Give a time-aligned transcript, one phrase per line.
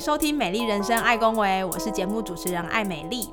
[0.00, 3.28] 收听《美丽人生爱恭维》，我是节目主持人艾美丽。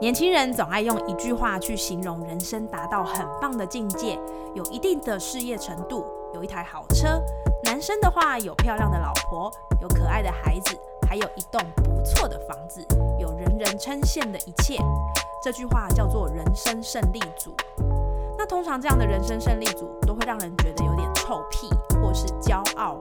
[0.00, 4.18] 年轻人总爱用一句话去形容人生达到很棒的境界，
[4.52, 6.04] 有一定的事业程度，
[6.34, 7.22] 有一台好车。
[7.62, 9.48] 男生的话有漂亮的老婆，
[9.80, 10.76] 有可爱的孩子，
[11.08, 12.84] 还有一栋不错的房子，
[13.20, 14.76] 有人人称羡的一切。
[15.40, 17.54] 这句话叫做人生胜利组。
[18.36, 21.68] 那通常这样的人生胜利组都会让人觉得有点臭屁，
[22.02, 22.98] 或是骄傲。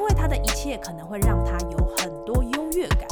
[0.00, 3.06] 因为他的一切可能会让他有很多优越感。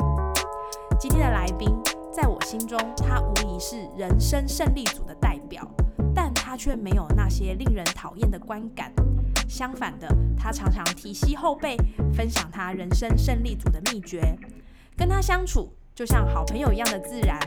[0.98, 1.68] 今天的来宾，
[2.10, 5.62] 在我心中，他无疑是人生胜利组的代表，
[6.14, 8.90] 但他却没有那些令人讨厌的观感。
[9.46, 11.76] 相反的，他常常提携后辈，
[12.16, 14.34] 分享他人生胜利组的秘诀。
[14.96, 17.38] 跟他相处，就像好朋友一样的自然。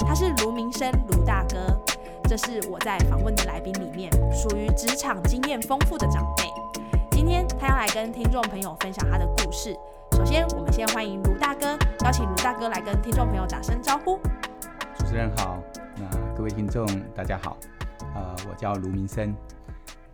[0.00, 1.80] 他是卢明生，卢大哥。
[2.24, 6.50] 这是我在访问的来宾里面，属于职场经验丰富的长辈。
[7.20, 9.76] 今天他要来跟听众朋友分享他的故事。
[10.12, 14.18] 首先，我们先欢迎卢大哥，邀请卢大哥来跟听众朋友打声招呼。
[14.96, 15.62] 主持人好，
[15.96, 17.58] 那各位听众大家好，
[18.14, 19.36] 呃，我叫卢明生，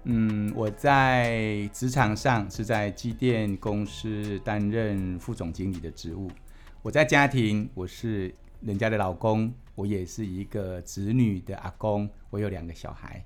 [0.03, 6.29] 嗯，我在职场上是在机电公司担任副总经理的职务。
[6.83, 13.25] 我在家庭，我是人家的老公，我也是一个子女的阿公，我有两个小孩。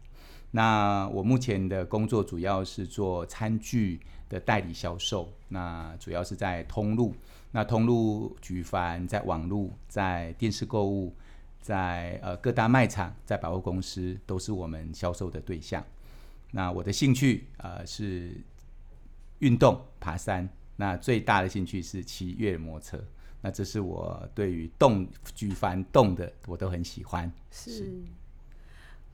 [0.53, 7.15] 那我目前的工作主要是做餐具的代理销售，那主要是在通路，
[7.53, 11.15] 那通路举凡在网路、在电视购物、
[11.61, 15.85] 在呃各大卖场、在百货公司，都是我们销售的对象。
[16.51, 18.37] 那我的兴趣呃是
[19.39, 23.05] 运动、爬山，那最大的兴趣是骑越野摩托车。
[23.41, 27.31] 那这是我对于动举凡动的我都很喜欢。
[27.53, 28.03] 是。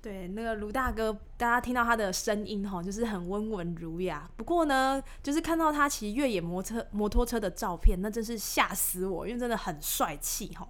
[0.06, 4.29] 对，那个卢大哥，大家听到他的声音哈，就是很温文儒雅。
[4.37, 10.67] 不过呢，就是看到他骑越野摩托摩托车的照片，那真是吓死我，因为真的很帅气哈。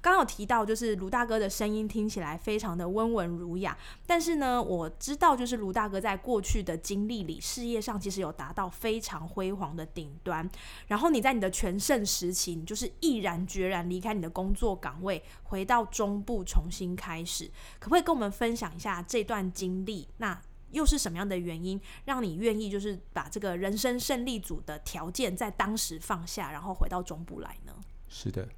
[0.00, 3.76] 刚刚有提到，就是卢大哥的声音听起来非常的温文儒雅，
[4.06, 10.48] 但是呢，我知道就是卢大哥在过去的经历里，事业上其实有达到非常辉煌的顶端。
[10.88, 17.48] 然后你在你的全盛时期，你就是毅然决然离开你的工作岗位，回到中部重新开始。
[17.78, 20.07] 可不可以跟我们分享一下这段经历？
[20.16, 27.72] 那又是什么样的原因让你愿意就是把这个人生胜利组的条件在当时放下，然后回到中部来呢？
[28.08, 28.48] 是的。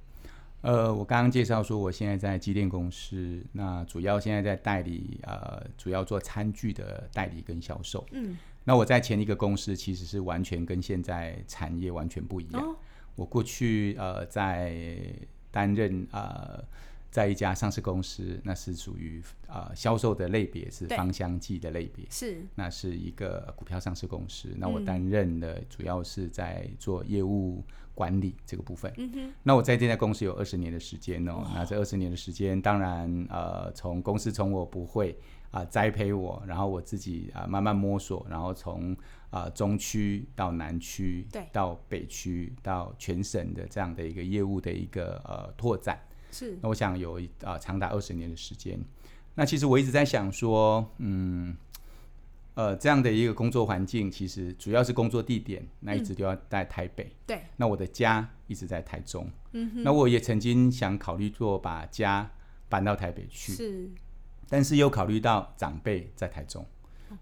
[0.61, 8.05] 呃，我刚刚介绍说，我现在在机电公司，那主要现在在代理，呃，主要做餐具的代理跟销售。
[8.11, 12.75] 嗯，那我在前一个公司其实是完全跟现在产业完全不一样。
[13.15, 14.75] 我过去呃在
[15.49, 16.63] 担任呃。
[17.11, 24.47] 在一家上市公司，那是属于呃销售的类别是芳香剂的类别，是那是一个股票上市公司。
[24.57, 27.61] 那我担任的主要是在做业务
[27.93, 28.91] 管理这个部分。
[28.97, 29.33] 嗯哼。
[29.43, 31.45] 那我在这家公司有二十年的时间哦。
[31.53, 35.19] 那这二十年的时间，当然呃从公司从我不会
[35.51, 38.95] 啊栽培我，然后我自己啊慢慢摸索，然后从
[39.29, 45.99] 啊中区到南区，对，到北区到全省的这样的一个业务的一个呃拓展。
[46.31, 48.79] 是，那我想有啊长达二十年的时间。
[49.35, 51.55] 那其实我一直在想说，嗯，
[52.55, 57.09] 呃，这样的一个工作环境，其实主要是工作地点，那一直都要在台北。
[57.25, 57.41] 对。
[57.55, 59.29] 那我的家一直在台中。
[59.53, 59.83] 嗯哼。
[59.83, 62.29] 那我也曾经想考虑做把家
[62.67, 63.53] 搬到台北去。
[63.53, 63.89] 是。
[64.49, 66.65] 但是又考虑到长辈在台中，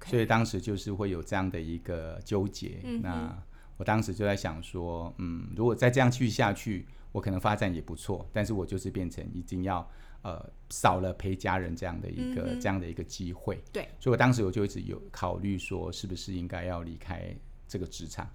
[0.08, 2.80] 所以当时就是会有这样的一个纠结。
[3.04, 3.38] 那
[3.78, 6.88] 我当时就在想说，嗯，如果再这样继续下去。
[7.12, 9.90] 我可能发展也不错，但是我就是变成一定要
[10.22, 13.60] 呃少了陪家人这样的一个这样的一个机会。
[13.74, 17.36] 对，所以我当时我就一直有考虑说，是不是应该要离开
[17.68, 18.30] 这个职场，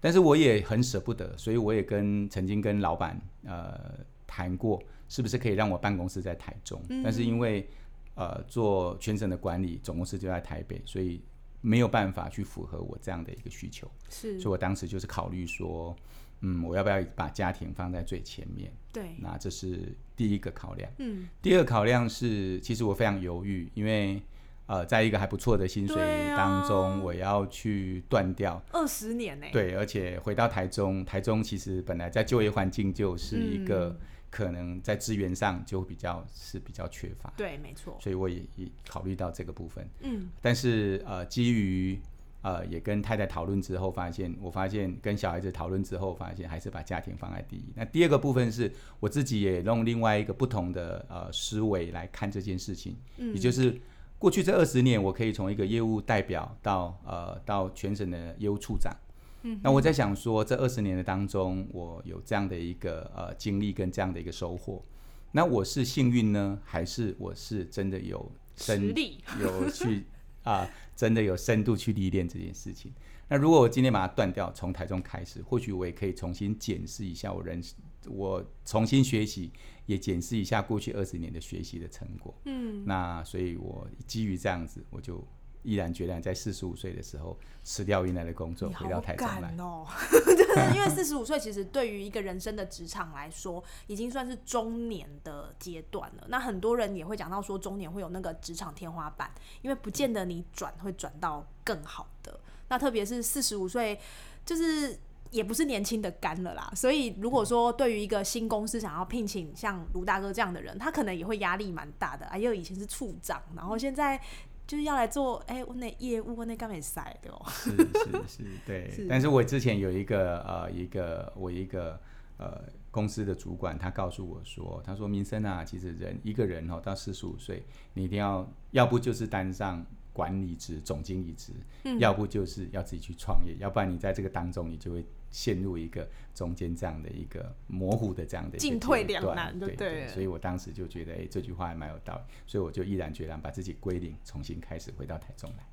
[0.00, 7.68] 但是我也很舍不得，所以我也跟曾经跟老板呃谈过，是不是可以让我办公室在台中，但是因为
[8.16, 11.22] 呃做全省的管理，总公司就在台北，所以
[11.60, 13.88] 没有办法去符合我这样的一个需求。
[14.10, 15.96] 是，所以我当时就是考虑说。
[16.40, 18.72] 嗯，我要不要把家庭放在最前面？
[18.92, 20.90] 对，那这是第一个考量。
[20.98, 24.22] 嗯，第二考量是，其实我非常犹豫，因为
[24.66, 25.96] 呃，在一个还不错的薪水
[26.36, 28.60] 当中，我要去断掉。
[28.72, 33.96] 二十年呢、对，而且回到台中，台中其实本来在就业环境就是一个嗯
[34.28, 39.88] 可能在资源上就比较是比较缺乏，对，没错，所以我也也考虑到这个部分。
[40.00, 41.98] 嗯但是呃，基于
[42.42, 47.64] 呃也跟太太讨论之后，发现我发现跟小孩子讨论之后，发现还是把家庭放在第一。
[47.74, 53.78] 那第二个部分是我自己也用另外一个不同的呃思维来看这件事情，嗯也就是
[54.18, 58.94] 过去这二十年，我可以从一个业务代表到呃到全省的业务处长。
[59.42, 64.84] 嗯那我在想说，这二十年的当中，我有这样的一个呃经历跟这样的一个收获，
[65.30, 70.04] 那我是幸运呢，还是我是真的有实力，有去
[70.46, 72.92] 啊、真的有深度去历练这件事情。
[73.28, 77.60] 那如果我今天把它断掉，从台中开始，或许我也可以重新检视一下我人，
[78.06, 79.50] 我重新学习，
[79.86, 82.32] 也检视一下过去二十年的学习的成果。
[82.44, 85.26] 嗯，那所以，我基于这样子，我就
[85.66, 89.58] 毅然决然在四十五岁的时候辞掉原来的工作，回到台上来赶。
[89.58, 89.84] 哦，
[90.24, 96.26] 就是因为四十五岁，其实对于一个人生的职场来说，已经算是中年的阶段了。
[96.28, 99.28] 那很多人也会讲到说，中年会有那个职场天花板，
[99.60, 102.38] 因为不见得你转会转到更好的。
[102.68, 103.98] 那特别是四十五岁，
[104.44, 104.96] 就是
[105.32, 106.70] 也不是年轻的干了啦。
[106.76, 112.26] 所以如果说对于一个新公司想要聘请像卢大哥这样的人，他可能也会压力蛮大的。
[112.26, 114.20] 哎呦，以前是处长，然后现在。
[114.66, 117.40] 就是要来做，哎、我那业务，我那干没塞的哦。
[117.48, 118.90] 是是是， 对。
[118.90, 122.00] 是但是我之前有一个呃一个我一个
[122.38, 127.64] 呃公司的主管，他告诉我说，他说民生啊，其实人一个人哦到四十五岁，
[127.94, 131.52] 你一定要要不就是担上管理职、总经理职，
[131.84, 145.66] 嗯要不就是要自己去创业，要不然你在这个当中你就会陷入一个中间这样的一个模糊的这样的进退两难对对对所以我当时就觉得，哎、这句话还蛮有道理，所以我就毅然决然把自己归零，重新开始回到台中来。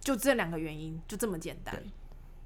[0.00, 1.82] 就这两个原因，就这么简单。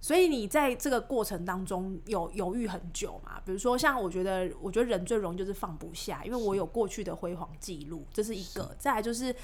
[0.00, 3.40] 所以你在这个过程当中有犹豫很久嘛？
[3.44, 8.76] 比如说，像我觉得，我觉得人最容易就是放不下，因为我有过去的辉煌记录，这是一个。
[8.78, 9.34] 再来就是，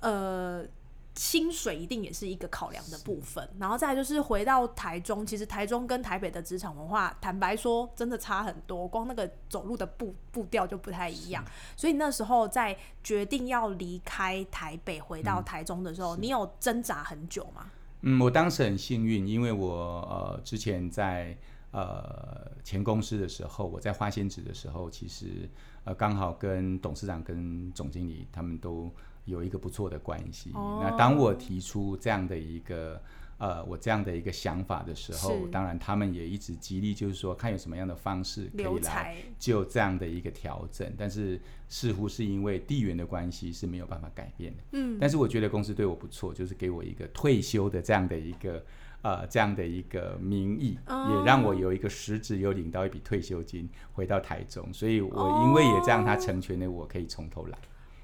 [0.00, 0.64] 呃，
[1.14, 3.48] 薪水一定也是一个考量的部分。
[3.58, 11.44] 然后再来就是回到台中，其实台中跟台北的职场文化，坦白说真的差很多，光那个走路的步步调就不太一样。
[11.76, 17.70] 所以那时候在决定要离开台北回到台中的时候，你有挣扎很久吗？
[18.02, 19.72] 嗯，我当时很幸运，因为我
[20.10, 21.36] 呃之前在
[21.70, 25.48] 呃前公司的时候，我在花仙子的时候，其实
[25.84, 28.92] 呃刚好跟董事长跟总经理他们都
[29.24, 30.50] 有一个不错的关系。
[30.54, 30.80] 哦。
[30.82, 33.00] 那当我提出这样的一个
[33.38, 44.62] 呃我这样的一个想法的时候，当然他们也一直激励就是说看有什么样的方式可以来就这样的一个调整，但是似乎是因为地缘的关系是没有办法改变的。
[44.72, 48.64] 嗯，但是我觉得公司对我不错，就是给我一个退休的这样的一个
[49.02, 51.18] 呃这样的一个名义，哦。
[51.18, 57.58] 也让我有一个实质有领到一笔退休金回到台中，所以我因为也这样，他成全了我可以从头来。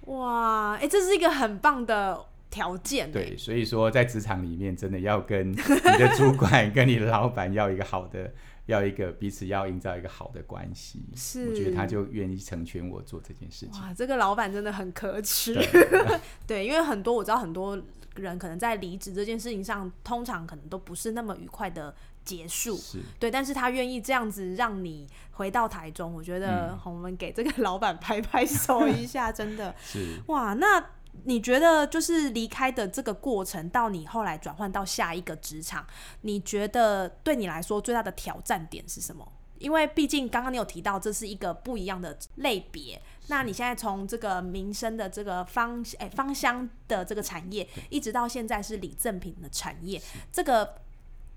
[0.07, 2.19] 哇，哎、这是一个很棒的
[2.51, 3.07] 条件。
[3.07, 8.33] 欸对，，所以说在职场里面，真的要跟你的 主管、跟你的老板要一个好的，
[8.67, 11.05] 要一个彼此要营造一个好的关系。
[11.15, 13.81] 是我觉得他就愿意成全我做这件事情。
[13.81, 15.55] 哇，这个老板真的很可耻。
[15.55, 15.67] 對
[16.47, 17.81] 对，因为很多我知道很多
[18.17, 21.95] 人可能在离职这件事情上，通常可能都不是那么愉快的
[22.31, 22.77] 结束。
[22.77, 30.21] 是，对，但是他愿意这样子让你回到台中，我觉得、嗯我们给这个老板拍拍手一下， 真的是。
[30.29, 30.55] 哇。
[30.55, 30.91] 那
[31.25, 35.85] 你觉得就是离开的这个过程，到你后来转换到下一个职场，
[36.21, 39.27] 你觉得对你来说最大的挑战点是什么？
[39.59, 50.01] 因为毕竟刚刚你有提到这是一个不一样的类别，那你现在从这个民生的这个芳哎、芳香的这个产业，一直到现在是礼赠品的产业，
[50.33, 50.77] 这个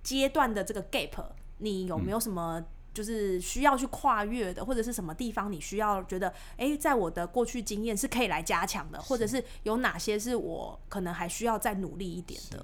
[0.03, 1.25] 阶段的这个 gap，
[1.57, 12.63] 你有没有什么就是需要去跨越的，或者是什么地方你需要觉得，哎、在我的过去经验是可以来加强的，或者是有哪些是我可能还需要再努力一点的？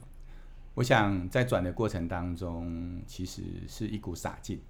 [0.76, 4.62] 我想在转的过程当中，其实是一股洒劲，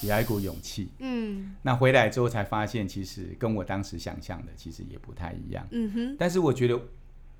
[0.00, 0.90] 也要一股勇气。
[1.00, 5.66] 嗯那回来之后才发现，其实跟我当时想象的其实也不太一样。
[5.72, 6.80] 嗯哼，但是我觉得，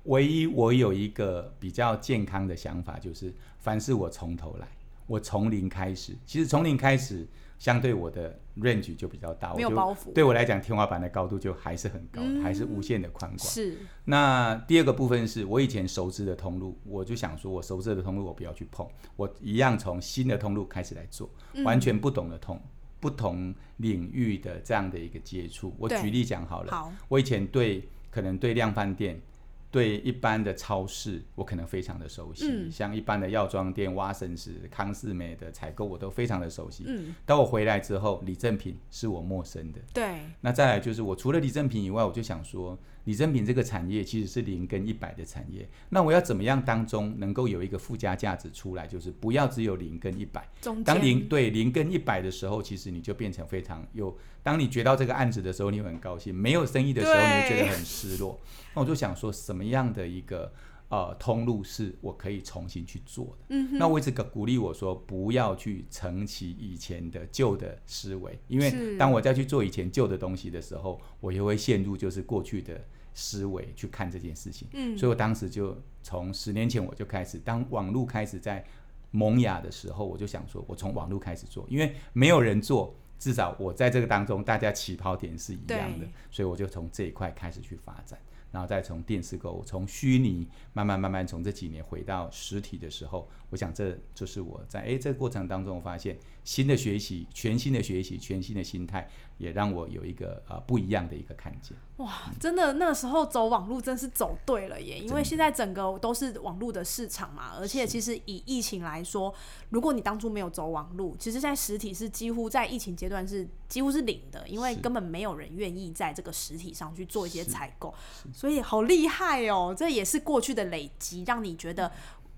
[0.03, 4.67] 唯一我有一个比较健康的想法，就是凡是我从头来，
[5.07, 6.15] 我从零开始。
[6.25, 7.27] 其实从零开始，
[7.59, 13.47] 相对我的 range 就比较大，我就没有包袱对我来讲，天花板的高度就还是很高，嗯还是无限的宽广。
[13.47, 22.59] 是那第二个部分是我以前熟知的通路，我就想说，我熟知的通路我不要去碰，我一样从新的通路开始来做，嗯完全不懂的通
[22.99, 25.75] 不同领域的这样的一个接触。
[25.77, 29.21] 我举例讲好了，好，我以前对可能对量贩店
[29.71, 36.83] 对一般的超市，我可能非常的熟悉，嗯像一般的药妆店、蛙神石、康士美的采购，我都非常的熟悉。
[36.85, 39.79] 嗯，当我回来之后，李正品是我陌生的。
[39.93, 45.67] 对，那再来就是，我除了李正品以外，我就想说，礼珍品这个产业其实是零跟一百的产业。
[45.89, 48.85] 那我要怎么样当中能够有一个附加价值出来？
[48.85, 50.47] 就是不要只有零跟一百。
[50.85, 54.15] 当零对零跟一百的时候，其实你就变成非常有。
[54.43, 58.39] 当你觉到这个案子的时候，你会很高兴；没有生意的时候，你会觉得很失落。
[58.73, 60.51] 那我就想说，什么样的一个
[60.91, 63.45] 呃通路是我可以重新去做的？
[63.49, 72.79] 嗯那我一直鼓励我说，不要去承袭以前的旧的思维，因为当我再去做以前旧的东西的时候，我又会陷入就是过去的
[73.13, 74.67] 思维去看这件事情。
[74.73, 74.97] 嗯。
[74.97, 78.63] 所以我当时就从十年前我就开始，当网络开始在
[79.11, 88.19] 萌芽的时候，我就想说，我从网络开始做，因为没有人做，至少我在这个当中，大家起跑点是一样的，所以我就从这一块开始去发展，
[88.51, 101.77] 然后再从电视购物，从虚拟慢慢慢慢从这几年回到实体的时候，我想这就是我在诶这个过程当中，我发现新的学习、全新的学习、全新的心态，也让我有一个呃不一样的一个看见。
[101.97, 109.31] 哇，真的那个时候走网路真是走对了耶，因为现在整个都是网络的市场嘛，而且其实以疫情来说，
[109.69, 117.93] 如果你当初没有走网路，其实在实体是几乎在疫情阶段是几乎是零的，因为根本没有人愿意在这个实体上去做一些采购，
[118.33, 121.91] 所以好厉害哦，这也是过去的累积，让你觉得。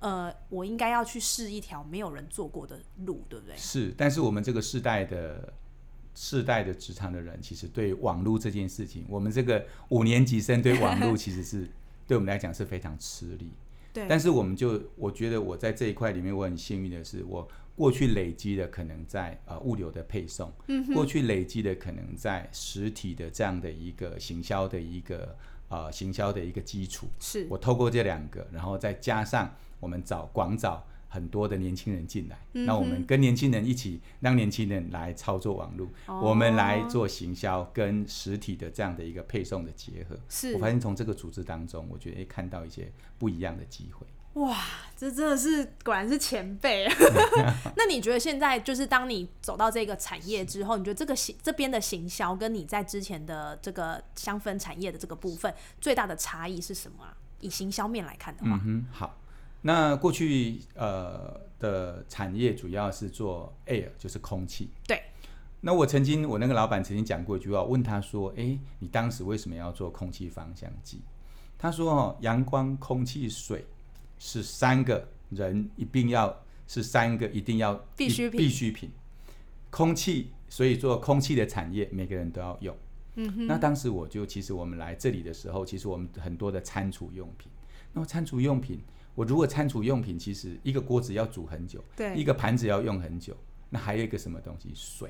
[0.03, 3.55] 呃，我应该要去试一条没有人做过的路，对不对？
[3.55, 5.53] 是，但是我们这个世代的
[6.13, 11.67] 世代的职场的人，其实对网络这件事情，我们这个五年级生对网络其实是
[12.05, 13.49] 对我们来讲是非常吃力。
[13.93, 25.35] 对，但是我们就我觉得我在这一块里面，我很幸运的是，我过去累积的可能在呃物流的配送，嗯过去累积的可能在实体的这样的一个行销的一个
[25.69, 27.07] 呃行销的一个基础。
[27.19, 40.17] 是我透过这两个，然后再加上我们找广找很多的年轻人进来，嗯那我们跟年轻人一起，让年轻人来操作网络，哦我们来做行销跟实体的这样的一个配送的结合。
[40.29, 44.07] 是我发现从这个组织当中，我觉得诶看到一些不一样的机会。
[44.41, 44.57] 哇，
[44.97, 46.87] 这真的是果然是前辈。
[47.77, 57.15] 那你觉得现在就是当你走到这个产业之后，你觉得这个行这边的行销跟你在之前的这个香氛产业的这个部分最大的差异是什么啊？
[57.41, 59.19] 以行销面来看的话，嗯哼，好。
[59.63, 64.69] 那过去呃的产业主要是做 air，就是空气。
[64.85, 65.01] 对。
[65.65, 70.99] 那我曾经，我那个老板曾经讲过一句话，问他说：“诶，你当时为什么要做空气芳香剂？”
[71.57, 73.65] 他说：“哦，阳光、空气、水
[74.19, 78.91] 是三个人一定要是三个一定要必需品必需品。
[79.69, 82.75] 空气，所以做空气的产业，每个人都要用。
[83.15, 87.49] 嗯哼，那当时我就，其实我们来这里的时候，其实我们很多的餐厨用品。
[87.93, 88.81] 那么餐厨用品，
[89.15, 93.35] 我如果餐厨用品，其实一个锅子要煮很久，对一个盘子要用很久，
[93.69, 94.71] 那还有一个什么东西？
[94.73, 95.09] 水。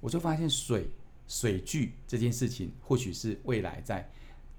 [0.00, 0.88] 我就发现水
[1.26, 4.08] 水具这件事情，或许是未来在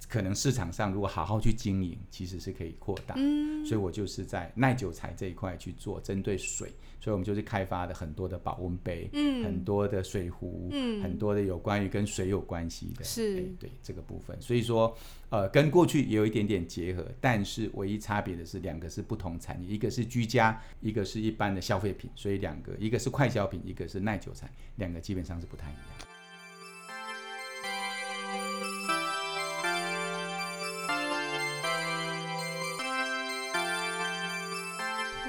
[0.09, 3.15] 可能市场上如果好好去经营，其实是可以扩大。
[3.17, 14.39] 嗯，所以我就是在耐久材这一块去做针对水，所以我们就是开发的很多的保温杯，嗯很多的水壶，嗯很多的有关于跟水有关系的，是哎对这个部分。
[14.41, 14.95] 所以说，
[15.29, 25.81] 呃，跟过去也有一点点结合，但是唯一差别的是两个是不同产业，一个是居家，一个是一般的消费品，所以两个一个是快消品，一个是耐久材，两个基本上是不太一样。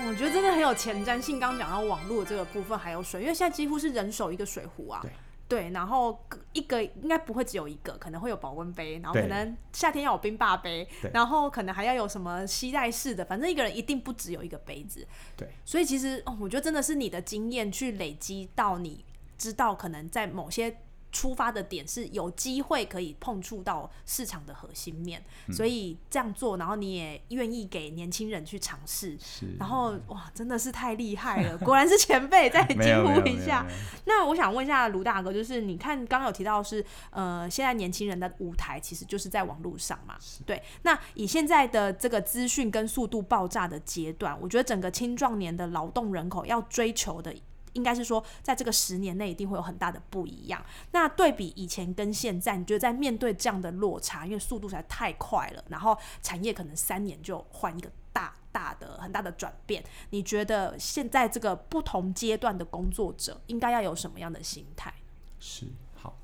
[0.06, 1.40] 我觉得真的很有前瞻性。
[1.40, 5.00] 刚刚讲到网络的这个部分，还有水，因为现在几乎是人手一个水壶啊。
[5.02, 5.10] 对
[5.48, 6.24] 对，然后
[6.58, 15.06] 一个应该不会只有一个，可能会有保温杯，然后可能夏天要有冰霸杯，然后可能还要有什么吸带式的，反正一个人一定不只有一个杯子。
[15.36, 19.04] 对，所以其实哦，我觉得真的是你的经验去累积到你
[19.38, 20.76] 知道，可能在某些
[21.18, 25.52] 出发的点是有机会可以碰触到市场的核心面，嗯。
[25.52, 29.18] 所以这样做，然后你也愿意给年轻人去尝试，
[29.58, 33.66] 然后哇，真的是太厉害了，果然是前辈，再惊呼一下。
[34.06, 40.62] 那我想问一下卢大哥，就是你看刚刚有提到是呃，现在年轻人的舞台其实就是在网络上嘛，对。
[40.82, 47.34] 那以现在的这个资讯跟速度爆炸的阶段，我觉得整个青壮年的劳动人口要追求的。
[47.72, 50.64] 应该是说，在这个十年内一定会有很大的不一样。
[50.92, 64.92] 那对比以前跟现在，你觉得在面对这样的落差，因为速度实在太快了，然后产业可能三年就换一个大大的很大的转变，你觉得现在这个不同阶段的工作者应该要有什么样的心态？
[65.38, 66.18] 是好，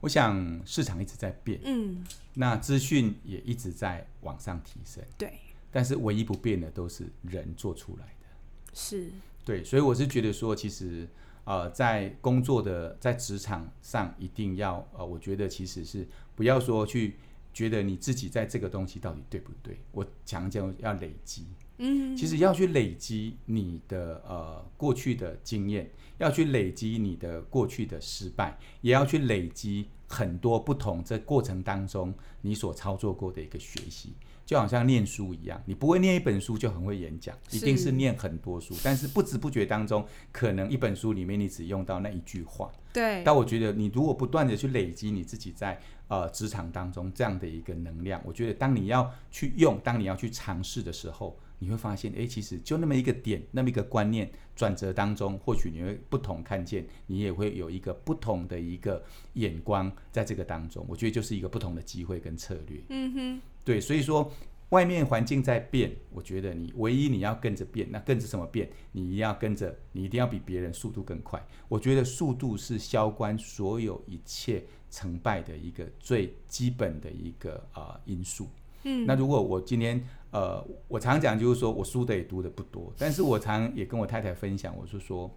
[0.00, 5.40] 我想市场一直在变，嗯，那资讯也一直在往上提升，对，
[5.72, 8.26] 但是唯一不变的都是人做出来的。
[8.72, 9.10] 是，
[9.44, 11.08] 对，所以我是觉得说，其实
[11.44, 17.16] 呃，在工作的在职场上，一定要呃，我觉得其实是不要说去
[17.52, 21.46] 觉得你自己在这个东西到底对不对，我强调要累积。
[21.78, 34.12] 嗯，其实要去累积你的呃过去的经验，要去累积你的过去的失败，也要去累积很多不同这过程当中你所操作过的一个学习，
[34.44, 42.70] 就好像念书一样，你不会念一本书就很会演讲，一定是念很多书，但是不知不觉当中，可能一本书里面你只用到那一句话。
[42.92, 51.38] 对，但我觉得你如果不断的去累积你自己在呃职场当中这样的一个能量，我觉得当你要去用，当你要去尝试的时候。
[51.60, 59.02] 你会发现，哎，其实就那么一个点，那么一个观念转折当中，或许你会不同看见，你也会有一个不同的一个
[59.34, 60.84] 眼光在这个当中。
[60.86, 62.82] 我觉得就是一个不同的机会跟策略。
[62.90, 64.30] 嗯哼，对，所以说
[64.68, 68.70] 外面环境在变，我觉得你唯一你要跟着变，那跟着什么变？
[68.92, 71.44] 你一定要跟着，你一定要比别人速度更快。
[71.68, 78.48] 我觉得速度是消关所有一切成败的一个最基本的一个啊因素。
[78.82, 80.04] 嗯，那如果我今天。
[80.34, 85.30] 呃，我常讲就是说，我书的也读的不多，但是我常也跟我太太分享，我是说，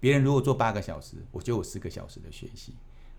[0.00, 2.72] 别人如果做八个小时，我就有四个小时的学习；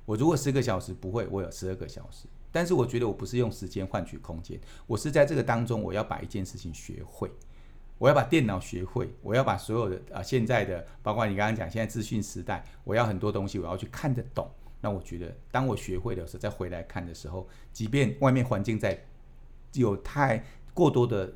[0.03, 2.25] 我如果十个小时不会，我有十二个小时。
[2.53, 4.57] 但是我觉得我不是用时间换取空间，
[4.87, 7.29] 我是在这个当中，我要把一件事情学会，
[7.97, 14.49] 我要把电脑学会，我要把所有的啊现在的，包括你刚刚讲现在资讯时代，我要很多东西我要去看得懂。
[14.79, 18.97] 那我觉得，当我学会的时候，再回来看的时候，即便外面环境在
[19.73, 20.41] 有太。
[20.75, 21.31] 过多的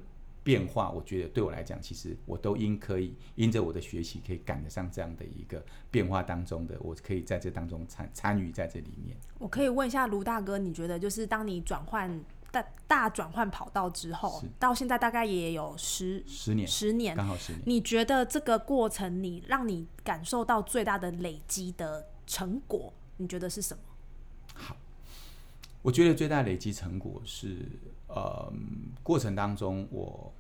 [0.48, 5.62] 变化，我觉得对我来讲，其实我都应可以因着我的学习，可以赶得上这样的一个
[5.92, 9.18] 变化当中的，我可以在这当中参参与在这里面。
[9.39, 17.62] 我可以问一下卢大哥，你觉得就是当你转换大大转换跑道之后，到现在大概也有十十年，十年刚好十年。
[17.66, 23.84] 你觉得这个过程，你让你感受到最大的累积的成果，你觉得是什么？
[24.54, 24.77] 好，
[25.82, 27.66] 我觉得最大累积成果是。
[28.10, 28.51] 呃，
[29.03, 30.33] 过程当中，我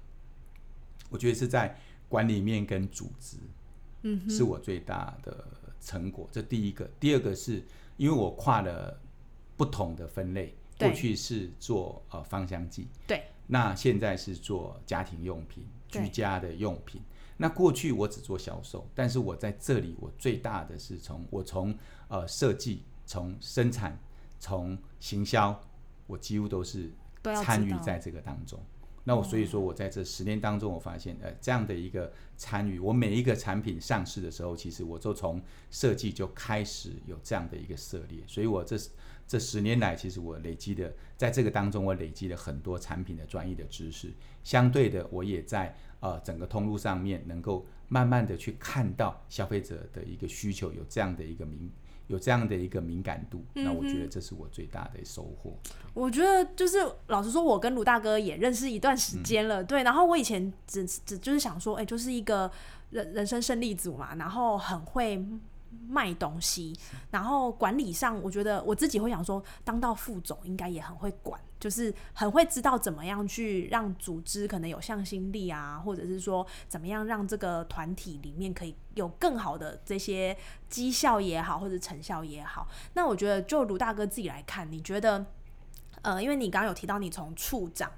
[1.09, 1.75] 我觉得是在
[2.09, 3.37] 管理面跟组织，
[4.03, 5.45] 嗯，是我最大的
[5.79, 6.27] 成果。
[6.31, 7.63] 这第一个，第二个是
[7.97, 8.99] 因为我跨了
[9.55, 17.01] 不同的分类，过去是做呃芳香剂，对，那现在是做家庭用品、居家的用品。
[17.37, 23.99] 那过去我只做销售，但是我在这里，我最大的是从我从呃设计、从生产、
[24.39, 25.59] 从行销，
[26.05, 26.91] 我几乎都是。
[27.43, 28.57] 参与在这个当中，
[29.07, 35.41] 那我所以说我在这十年当中，我发现呃这样的一个参与，我每一个产品上市的时候，其实我就从
[35.71, 38.75] 设计就开始有这样的一个涉猎，所以我这
[39.25, 44.11] 这十年来，其实我累积的在这个当中，我累积了很多产品的专业的知识，
[44.43, 51.71] 相对的，我也在呃整个通路上面能够慢慢的去看到消费者的一个需求，有这样的一个明。
[52.07, 55.53] 有这样的一个敏感度，那我觉得这是我最大的收获。
[55.93, 59.83] 我觉得就是老实说，我跟卢大哥也认识一段时间了，对。
[59.83, 62.51] 然后我以前只只就是想说，哎，就是一个
[62.89, 65.23] 人人生胜利组嘛，然后很会。
[65.89, 66.73] 卖东西，
[67.11, 80.37] 然后管理上，我觉得我自己会想说，当到副总应该也很会管，就是很会知道怎么样去让组织可能有向心力啊，或者是说怎么样让这个团体里面可以有更好的这些
[80.69, 82.67] 绩效也好，或者成效也好。
[82.93, 85.25] 那我觉得就卢大哥自己来看，你觉得，
[86.03, 87.91] 呃，因为你刚刚有提到你从处长，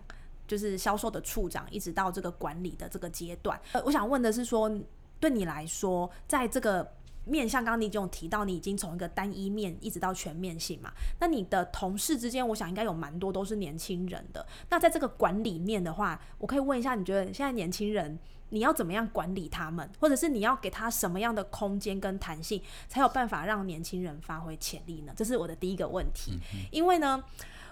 [0.48, 4.72] 就是销售的处长，一直到这个管理的这个阶段，呃，我想问的是说，
[5.20, 6.94] 对你来说，在这个
[7.30, 10.92] 面向刚刚你已经有提到，你已经从一个单一面一直到全面性嘛？
[11.20, 14.46] 那你的同事之间，我想应该有蛮多都是年轻人的。
[14.70, 18.18] 那在这个管理面的话，我可以问一下，你觉得现在年轻人
[18.50, 25.14] 你要怎么样管理他们，或者是你要给他什么样的空间跟弹性，才有办法让年轻人发挥潜力呢？
[25.16, 26.40] 这是我的第一个问题。
[26.72, 27.24] 因为呢，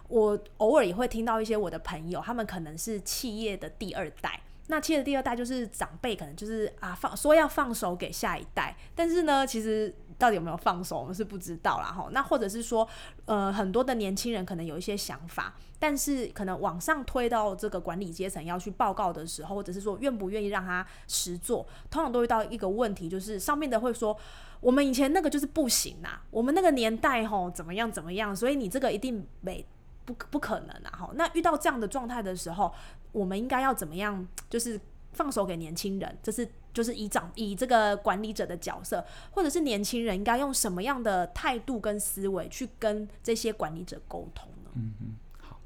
[0.08, 4.40] 我偶尔也会听到一些我的朋友，他们可能是企业的第二代。
[4.68, 12.10] 那其实第二代就是长辈，可能就是啊放说要放手给下一代，但是呢，其实到底有没有放手，我们是不知道啦哈。
[12.12, 12.88] 那或者是说，
[13.26, 24.18] 呃，很多的年轻人可能有一些想法，但是可能往上推到这个管理阶层要去报告的时候，或者是说愿不愿意让他实做，通常都遇到一个问题，就是上面的会说，
[24.60, 29.66] 我们以前那个就是不行呐，我们那个年代吼怎么样怎么样，所以你这个一定没。
[30.08, 30.90] 不不可能啊！
[31.00, 32.74] 哈，那遇到这样的状态的时候，
[33.18, 34.28] 我们应该要怎么样？
[34.50, 34.80] 就是
[35.14, 44.70] 放手给年轻人，这是就是以长以这个管理者的角色，或者是年轻人应该用什么样的态度跟思维去跟这些管理者沟通呢？
[44.76, 45.60] 嗯嗯，好，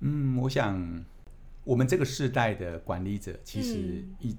[0.00, 1.04] 嗯，我想
[1.62, 4.36] 我们这个世代的管理者，其实以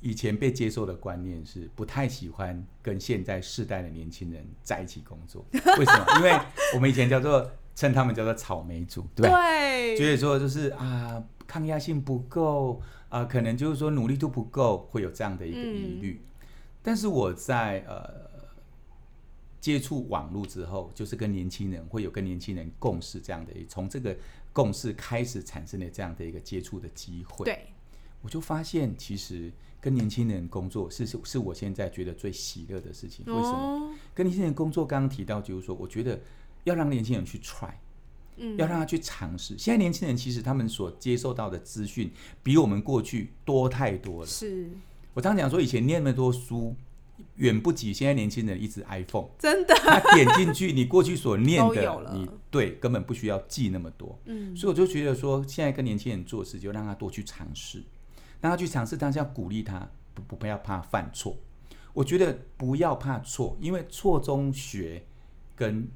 [0.00, 5.44] 以前被接受的观念是不太喜欢跟现在世代的年轻人在一起工作。
[5.52, 6.06] 为什么？
[6.18, 6.38] 因为
[6.74, 9.40] 我们以前叫做称他们叫做草莓族，对吧？
[9.40, 16.20] 对，觉得说就是啊，抗压性不够啊，可能就是说努力度不够，会有这样的一个疑虑。
[16.82, 18.28] 但是我在呃
[19.60, 24.16] 接触网络之后，就是跟年轻人会有跟年轻人共事这样的，从这个
[24.52, 27.44] 共事开始产生的这样的一个接触的机会。
[27.44, 27.66] 对，
[28.22, 33.24] 我就发现其实跟年轻人工作是是是我现在觉得最喜乐的事情。
[33.26, 33.94] 为什么？
[34.14, 36.20] 跟年轻人工作，刚刚提到就是说，我觉得
[36.64, 37.72] 要让年轻人去 try。
[38.56, 39.56] 要让他去尝试。
[39.58, 42.10] 现在年轻人其实他们所接受到的资讯
[42.42, 44.26] 比我们过去多太多了。
[44.26, 44.68] 是
[45.14, 46.76] 我常讲说，以前念那么多书，
[47.36, 49.28] 远不及现在年轻人一支 iPhone。
[49.38, 54.16] 真的，他点进去，你过去所念的，你对根本不需要记那么多。
[54.26, 57.82] 嗯，所以我就觉得说，现在跟年轻人做事，就让他多去尝试，
[58.40, 61.36] 让他去尝试，但是要鼓励他，不不不要怕犯错。
[61.92, 65.02] 我觉得不要怕错，因为错中学
[65.56, 65.88] 跟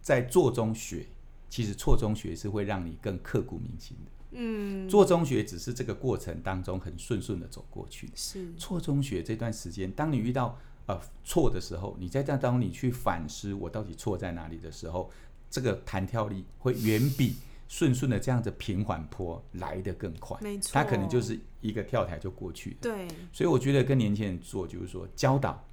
[0.00, 1.06] 在做中学。
[1.48, 4.10] 其实错中学是会让你更刻骨铭心的。
[4.38, 8.10] 嗯，做中学只是这个过程当中很顺顺的走过去。
[8.14, 15.10] 是错中学这段时间，当你遇到呃错的时候，你在这当中你去反思我到底错在哪里的时候，
[15.48, 17.36] 这个弹跳力会远比
[17.68, 20.38] 顺顺的这样子平缓坡来的更快。
[20.42, 22.76] 没错，他可能就是一个跳台就过去了。
[22.82, 25.64] 对，所以我觉得跟年轻人做，就是说教导、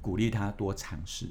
[0.00, 1.26] 鼓励他多尝试。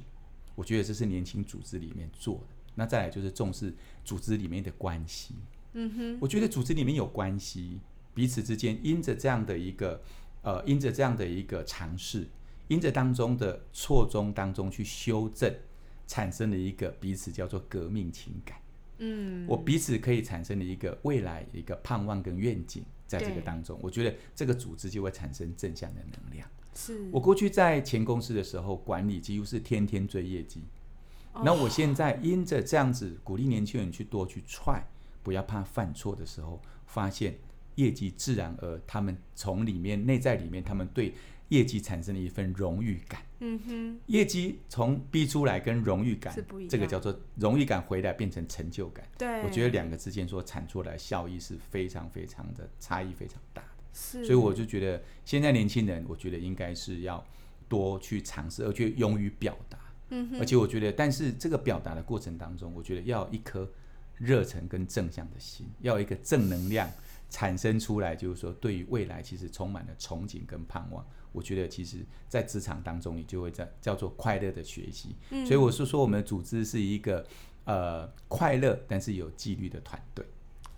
[0.53, 2.41] 我觉得这是年轻组织里面做的。
[2.75, 5.35] 那再来就是重视组织里面的关系。
[5.73, 7.79] 嗯哼，我觉得组织里面有关系，
[8.13, 10.01] 彼此之间因着这样的一个
[10.41, 12.27] 呃，因着这样的一个尝试，
[12.67, 15.53] 因着当中的错综当中去修正，
[16.07, 18.57] 产生了一个彼此叫做革命情感。
[18.97, 26.49] 嗯，我彼此可以产生了一个未来一个盼望跟愿景，在这个当中，我觉得这个组织就会产生正向的能量。
[26.73, 30.61] 是我过去在前公司的时候，管理几乎是天天追业绩。
[31.43, 34.85] 那我现在因着这样子鼓励年轻人去多去踹，
[35.23, 37.37] 不要怕犯错的时候，发现
[37.75, 41.13] 业绩自然而他们从里面内在里面，他们对
[41.49, 43.21] 业绩产生了一份荣誉感。
[43.39, 46.35] 嗯哼，业绩从逼出来跟荣誉感，
[46.69, 49.07] 这个叫做荣誉感回来变成成就感。
[49.17, 53.83] 对，我觉得两个之间所产出来效益是非常非常的差异非常大的。
[53.93, 57.25] 是，所以我就觉得现在年轻人，我觉得应该是要
[57.69, 59.79] 多去尝试，而且勇于表达。
[60.09, 63.69] 嗯，而且我觉得，但是这个表达的过程当中，我觉得要一颗
[64.17, 66.89] 热忱跟正向的心，要一个正能量
[67.29, 71.05] 产生出来，就是说对于未来其实充满了憧憬跟盼望。
[71.31, 75.15] 我觉得其实，在职场当中，你就会在叫做快乐的学习。
[75.29, 77.23] 嗯，所以我是说，我们的组织是一个
[77.65, 80.25] 呃快乐但是有纪律的团队。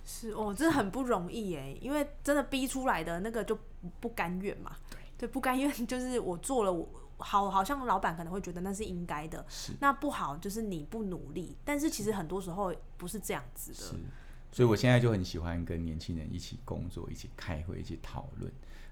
[0.03, 3.57] 是哦，这很不容易耶，因为真的逼出来的那个就
[4.01, 4.75] 不甘愿嘛。
[4.89, 6.87] 对，对，不甘愿就是我做了我。
[7.21, 9.45] 好，好像老板可能会觉得那是应该的，
[9.79, 13.99] 那不好就是你不努力，但是其实很多时候不是这样子的。
[14.51, 18.51] 所以我现在就很喜欢跟年轻人一起工作，一起开会，一起讨论。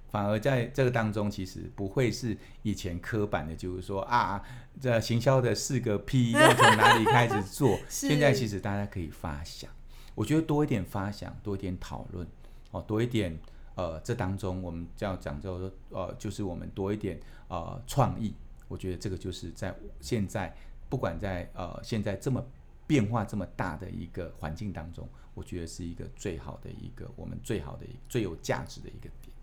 [0.09, 4.41] 反而在这个当中，其实不会是以前刻板的，就是说啊，
[4.79, 7.77] 这行销的四个 P 要从哪里开始做。
[7.89, 9.69] 现在其实大家可以发想，
[10.15, 12.25] 我觉得多一点发想，多一点讨论，
[12.71, 13.37] 哦，多一点。
[13.79, 18.33] 呃，这当中我们要讲叫做呃，就是我们多一点呃创意。
[18.67, 20.53] 我觉得这个就是在现在
[20.89, 22.45] 不管在呃现在这么
[22.85, 29.33] 变化这么大的一个环境当中，我觉得是一个最好的一个我们最好的最有价值的一个点。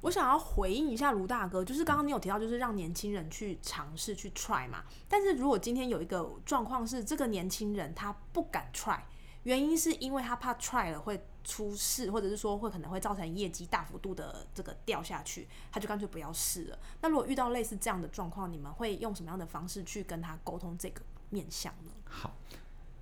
[0.00, 4.82] 我想要回应一下卢大哥，就是刚刚你有提到，就是让年轻人去尝试去 try 嘛。
[5.08, 8.98] 但是如果今天有一个状况是，这个年轻人他不敢 try。
[9.44, 16.78] 原因是因为他怕 try 了会出事，或者是说会可能会造成业绩大幅度的这个掉下去，他就干脆不要试了。
[17.00, 21.92] 那如果遇到类似这样的状况，你们会用什么样的方式去跟他沟通这个面向呢？
[22.04, 22.34] 好，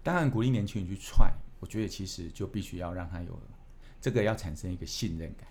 [0.02, 3.40] 当然鼓励年轻人去 try，我觉得其实就必须要让他有
[4.00, 5.46] 这个要产生一个信任感，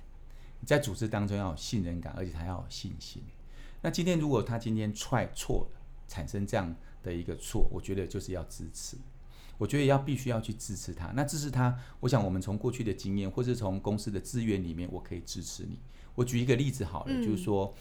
[0.66, 3.24] 在组织当中要有信任感，而且他要有信心。
[3.82, 8.98] 那今天如果他今天 try 错了，产生这样的一个错，我觉得就是要支持。
[9.62, 11.12] 我觉得要必须要去支持他。
[11.14, 15.78] 那支持他，我想我们从过去的经验，或是从公司的资源里面，我可以支持你。
[16.16, 17.72] 我举一个例子好了，就是说，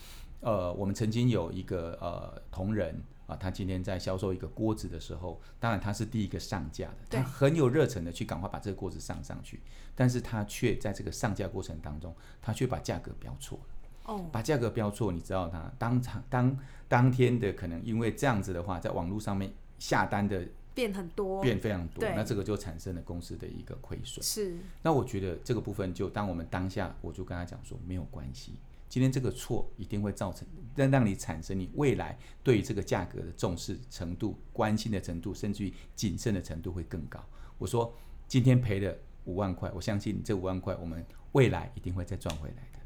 [0.41, 9.63] 呃，我们曾经有一个呃同仁，啊，他今天在销售一个锅子的时候，当然他是第一个上架的，他很有热忱的去赶快把这个锅子上上去，
[9.95, 13.65] 但是他却在这个上架过程当中，他却把价格标错了。
[14.13, 24.23] 哦，把价格标错，你知道他当场当当天的可能因为这样子的话，在网络上面下单的变很多，变非常多，那这个就产生了公司的一个亏损。
[24.23, 28.53] 是那我觉得这个部分就当我们当下，我就跟他讲说没有关系，
[28.89, 37.23] 今天这个错一定会造成让让你产生你未来对于这个价格的重视程度、关心的程度，甚至于谨慎的程度会更高。
[37.59, 37.93] 我说
[38.27, 42.79] 今天赔了五万块，我相信这五万块我们未来一定会再赚回来的。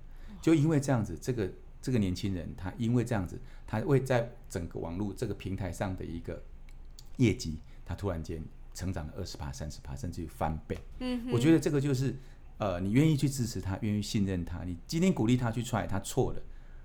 [0.43, 6.43] 就因为这样子，这个这个年轻人他因为这样子，他会在整个网络这个平台上的一个
[7.17, 8.43] 业绩，他突然间
[8.73, 10.79] 成长了二十趴、三十趴，甚至于翻倍。
[11.01, 12.17] 嗯我觉得这个就是
[12.59, 16.41] 呃，你愿意去支持他，愿意信任他，你今天鼓励他去 try，他错了，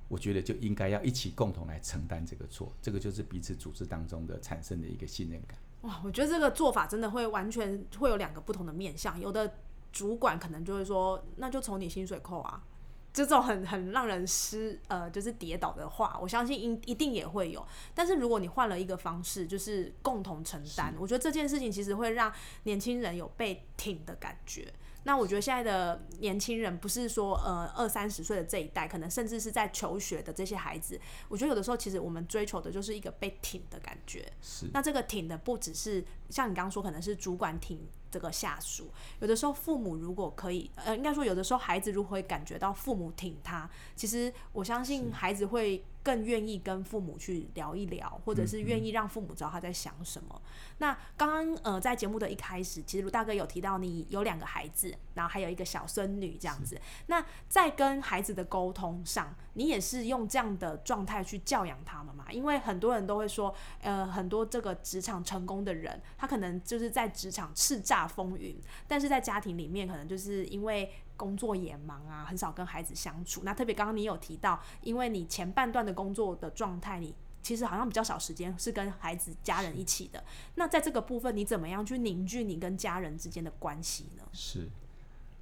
[0.07, 5.57] 我觉得就应该要一起共同来承担这个错，这个就是彼此组织当中的产生的一个信任感。
[5.81, 9.51] 哇，我觉得这个做法真的会完全会有两个不同的面向，有的
[9.91, 12.63] 主管可能就会说，那就从你薪水扣啊。
[13.11, 17.65] 这种很很让人失呃，就是跌倒的话，我相信一一定也会有。
[17.93, 22.31] 但是如果你换了一个方式，就是共同承担，我觉得这件事情其实会让
[22.63, 24.71] 年轻人有被挺的感觉。
[25.05, 34.31] 那我觉得现在的年轻人不是说呃二三十岁的这一代，可能甚至是在求学的这些孩子，我觉得有的时候其实我们追求的就是一个被挺的感觉。
[34.41, 37.79] 是，那这个挺的不只是像你刚刚说，可能是主管挺
[38.11, 50.41] 这个下属，有的时候父母如果可以，呃，应该说有的时候孩子如果会感觉到父母挺他，其实我相信孩子会更愿意跟父母去聊一聊，或者是愿意让父母知道他在想什么。
[50.79, 56.81] 那刚刚呃在节目的一开始，其实卢大哥有提到你有两个孩子，然后还有一个小孙女这样子。
[57.05, 62.25] 那在跟孩子的沟通上，你也是用这样的状态去教养他们嘛？
[62.31, 73.41] 因为很多人都会说，呃，很多这个职场成功的人，他可能就是在职场叱咤风云，但是在家庭里面可能就是因为工作也忙啊，很少跟孩子相处。
[73.43, 80.23] 那特别刚刚你有提到，因为你前半段的工作的状态，你其实好像比较少时间是跟孩子、家人一起的。
[80.55, 84.23] 那在这个部分，你怎么样去凝聚你跟家人之间的关系呢？
[84.31, 84.69] 是，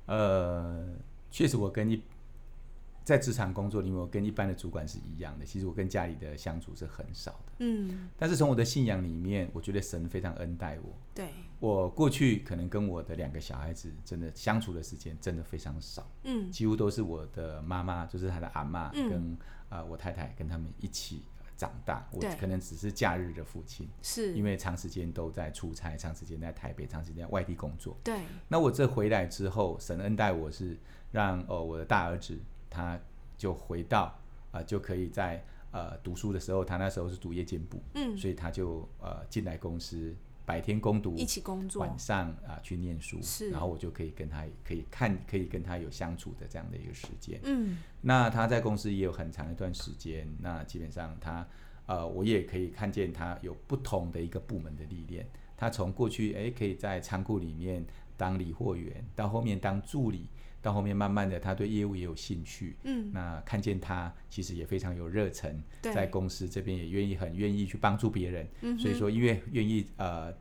[0.08, 0.90] 呃，
[1.30, 2.02] 确实我跟一
[3.04, 5.46] 在职场工作里面，我跟一般的主管是一样的。
[5.46, 10.96] 其实我跟家里的相处是很少，嗯，但是从我的信仰里面，我觉得神非常恩待我。
[11.14, 16.52] 对，我过去可能跟我的两个小孩子真的相处的时间真的非常少，嗯。
[16.52, 19.10] 几乎都是我的妈妈，就是他的阿妈嗯。
[19.10, 19.34] 跟
[19.70, 21.24] 啊、呃我太太跟他们一起
[21.58, 22.08] 长大。
[22.12, 27.98] 我可能只是假日的父亲，是，因为长时间都在出差，长时间在台北，长时间在外地工作。
[28.04, 30.78] 对，那我这回来之后，神恩待我是
[31.12, 32.40] 让哦我的大儿子
[32.70, 33.00] 他
[33.36, 34.04] 就回到
[34.52, 47.40] 啊、呃就可以在呃读书的时候，他那时候是读夜间部，嗯，所以他就呃进来公司，白天攻读，一起工作，晚上啊、去念书，是然后我就可以跟他可以看可以跟他有相处的这样的一个时间。
[47.44, 51.46] 嗯那他在公司也有很长一段时间，那基本上他
[51.86, 55.28] 呃，我也可以看见他有不同的一个部门的历练。
[55.56, 57.84] 他从过去诶可以在仓库里面
[58.16, 60.28] 当理货员，到后面当助理，
[60.68, 62.76] 到后面慢慢的他对业务也有兴趣。
[62.84, 70.34] 嗯，那看见他其实也非常有热忱，在公司这边也愿意很愿意去帮助别人，嗯所以说因为愿意呃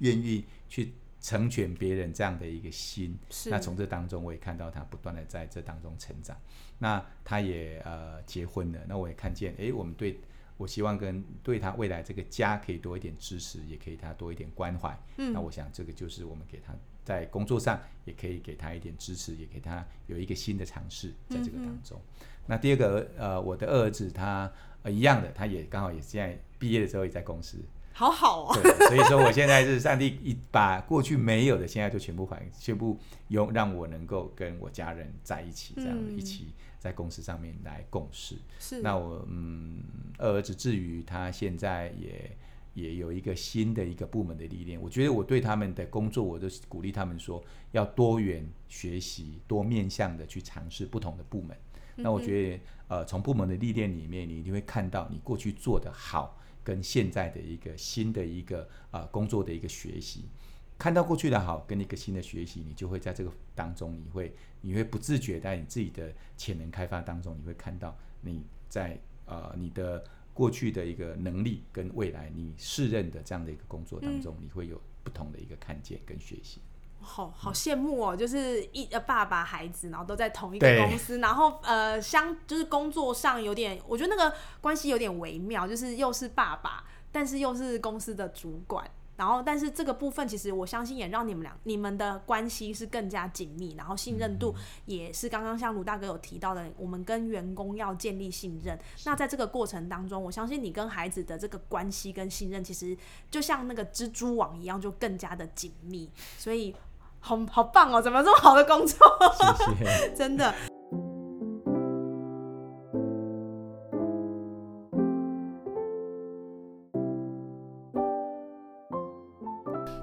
[0.00, 6.36] 愿意去成全别人这样的一个心，是那从这当中我也看到他不断的在这当中成长。
[6.80, 10.18] 那他也呃结婚了，那我也看见，哎，我们对
[10.56, 14.96] 我希望跟对他未来这个家可以多一点支持，也可以他多一点关怀。
[15.18, 16.74] 嗯那我想这个就是我们给他
[17.08, 21.98] 在工作上也可以给他一点支持，也给他有一个新的尝试在这个当中。
[22.46, 27.56] 那第二个呃，我的二儿子他呃一样的，他也刚好也现在毕业的时候也在公司。
[27.94, 38.36] 好好哦，对，所以说我现在是上帝一把过去没有的，现在就全部还全部用让我能够跟我家人在一起，这样、嗯一起在公司上面来共事。
[38.60, 39.82] 是，那我嗯，
[40.18, 42.30] 二儿子至于他现在也
[42.74, 51.56] 也有一个新的一个部门的历练，我觉得我对他们的工作，我都鼓励他们说要多元学习，多面向的去尝试不同的部门。
[51.96, 60.26] 那我觉得呃，从部门的历练里面，你一定会看到你过去做的好，跟现在的一个新的一个呃工作的一个学习。
[60.78, 70.04] 看到过去的好跟一个新的学习，你就会在这个当中，你会你会不自觉在你自己的潜能开发当中，你会看到你在呃你的
[70.38, 76.60] 过去的一个能力跟未来你适任的这样的一个工作当中，你会有不同的一个看见跟学习。
[77.00, 88.88] 好好羡慕哦，就是一呃爸爸孩子，然后都在同一个公司，然后呃相就是工作上有点，我觉得那个关系有点微妙，就是又是爸爸，但是又是公司的主管。
[89.18, 94.54] 然后，但是这个部分其实我相信也让你们俩你们的关系是更加紧密，然后信任度
[94.86, 98.78] 也是刚刚像卢大哥有提到的，我们跟员工要建立信任。
[99.04, 102.96] 那在这个过程当中，我相信你跟孩子的这个关系跟信任，其实
[103.28, 106.08] 就像那个蜘蛛网一样，就更加的紧密。
[106.38, 106.72] 所以，
[107.18, 108.00] 好好棒哦！
[108.00, 109.04] 怎么这么好的工作？
[109.76, 110.54] 谢谢， 真的。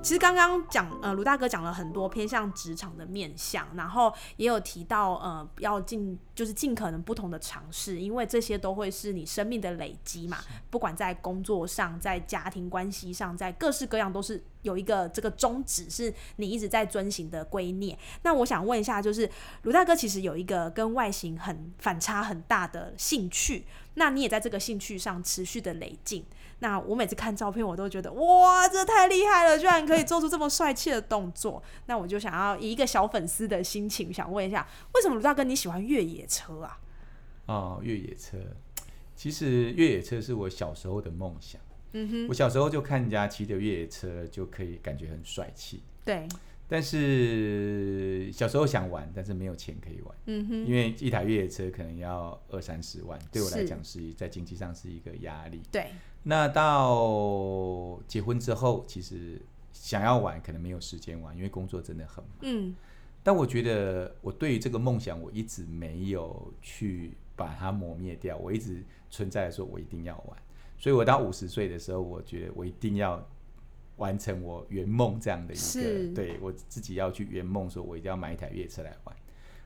[0.06, 10.38] 其实刚刚讲，呃，卢大哥讲了很多偏向职场的面向，然后也有提到，呃，要尽就是尽可能不同的尝试，因为这些都会是你生命的累积嘛。
[10.70, 17.98] 不管在工作上，在家庭关系上，在各式各样，都是有一个这个宗旨，是你一直在遵循的圭臬。
[18.22, 19.28] 那我想问一下，就是
[19.63, 23.65] 卢大哥其实有一个跟外形很反差很大的兴趣，
[23.96, 26.24] 那你也在这个兴趣上持续的累进。
[26.65, 31.62] 那我每次看照片，我都觉得哇，这太厉害了，居然可以做出这么帅气的动作。
[31.86, 36.80] 那我就想要以一个小粉丝的心情，想问一下，为什么卢大哥你喜欢越野车啊？
[37.45, 38.39] 哦，越野车，
[39.15, 41.62] 其实越野车是我小时候的梦想。
[41.93, 45.84] 嗯哼，我小时候就看人家骑着越野车，就可以感觉很帅气。
[46.04, 46.28] 对。
[46.67, 50.17] 但是小时候想玩，但是没有钱可以玩。
[50.25, 55.62] 嗯哼，因为一台越野车可能要二三十万，对我来讲是在经济上是一个压力。
[55.71, 55.91] 对。
[56.28, 59.40] 那到结婚之后，其实
[59.72, 62.34] 想要玩，可能没有时间玩，因为工作真的很忙。
[62.42, 62.76] 嗯。
[63.22, 70.38] 但我觉得我对于这个梦想，我一直没有去把它磨灭掉，我一直存在说，我一定要玩。
[70.78, 73.26] 所以我到五十岁的时候，我觉得我一定要。
[73.98, 79.16] 完成我圆梦这样的一个，对我自己要去圆梦，说我一定要买一台越野车来玩。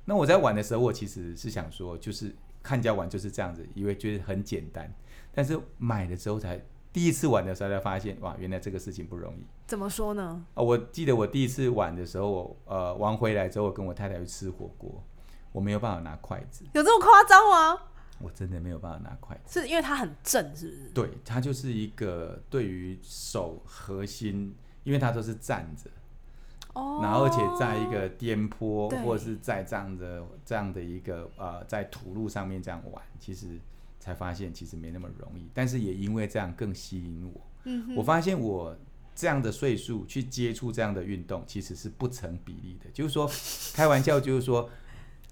[0.05, 4.93] 那我在玩的时候，我其实是想说，就是看家玩就是这样子，以为觉得很简单。
[5.33, 6.59] 但是买了之后，才
[6.91, 9.45] 第一次玩的时候才发现，哇，原来这个事情不容易。
[9.67, 10.45] 怎么说呢？
[10.55, 15.03] 啊，我记得我第一次玩的时候，我呃玩回来之后，我跟我太太去吃火锅，
[15.51, 16.65] 我没有办法拿筷子。
[16.73, 17.81] 有这么夸张吗？
[18.21, 20.89] 我真的没有办法拿筷子，是因为它很正，是不是？
[20.89, 25.89] 对，它就是一个对于手核心，因为它都是站着，
[26.79, 33.59] 哦，然后而且在一个颠坡或者是在这样的这样的一个呃在土路上面这样玩，其实
[33.99, 37.41] 才发现其实没那么容易，但是也因为这样更吸引我。
[37.65, 38.75] 嗯，我发现我
[39.13, 42.89] 这样的岁数去接触这样的运动，其实是不成比例的。
[42.91, 43.29] 就是说，
[43.73, 44.69] 开玩笑就是说，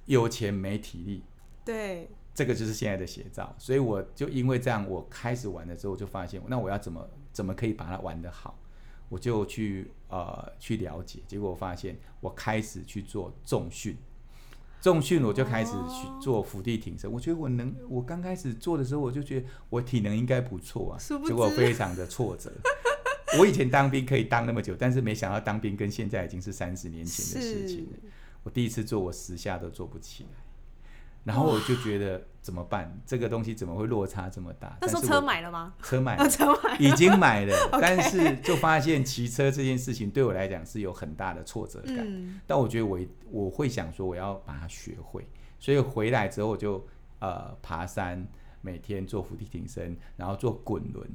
[0.05, 1.23] 有钱没体力。
[1.63, 2.09] 对。
[2.33, 8.55] 这个就是现在的写照，所以我就因为这样，我开始玩的时候就发现，那我要怎么怎么可以把它玩得好，
[9.09, 13.95] 我就去呃去了解，结果我发现我开始去做重训，
[14.81, 22.51] 重训我就开始去做伏地挺身，我觉得我能，我刚开始做的时候我就觉得我体能应该不错啊，结果非常的挫折。
[23.37, 27.97] 我以前当兵可以当那么久，但是没想到当兵跟现在已经是三十年前的事情了。
[28.43, 30.29] 我第一次做，我十下都做不起来。
[31.25, 32.97] 然后我就觉得怎么办？
[33.05, 34.77] 这个东西怎么会落差这么大？
[34.79, 35.73] 那时候车买了吗？
[35.83, 37.53] 车买，车买， 已经买了。
[37.81, 42.39] 但是就发现骑车这件事情对我来讲是有很大的挫折感。
[42.47, 42.97] 但我觉得我
[43.29, 45.27] 我会想说我要把它学会，
[45.59, 46.87] 所以回来之后我就
[47.19, 48.25] 呃爬山，
[48.61, 51.05] 每天做伏地挺身，然后做滚轮，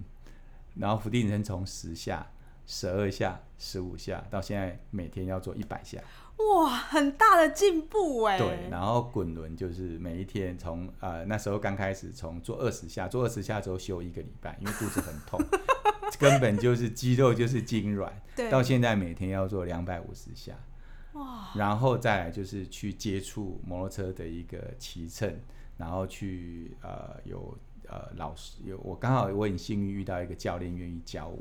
[0.74, 2.26] 然后伏地挺身从十下、
[2.66, 5.98] 十二下、十五下，到现在每天要做一百下。
[6.50, 8.38] 哇，很大的进步哎！
[8.38, 15.40] 对，然后滚轮就是每一天从呃那时候刚开始从做二十下，做二十下之后休一个礼拜，因为肚子很痛，
[16.18, 18.12] 根本就是肌肉就是筋软。
[18.36, 20.54] 对，到现在每天要做两百五十下，
[21.12, 21.52] 哇！
[21.54, 25.38] 然后再来就是去接触摩托车的一个骑乘，
[25.76, 27.56] 然后去呃有。
[27.92, 31.36] 呃，老师有我刚好我很幸运遇到一个教练愿意教我。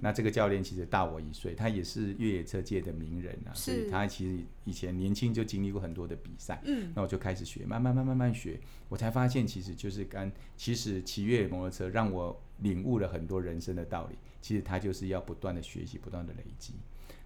[0.00, 6.60] 那这个教练其实大我一岁，他也是越野车界的名人啊，所以他其实以前年轻就经历过很多的比赛。
[6.64, 14.16] 嗯，那我就开始学，慢慢慢慢慢学，我才发现其实就是跟其实骑越野摩托车让我领悟了很多人生的道理。
[14.40, 16.74] 其实他就是要不断的学习，不断的累积。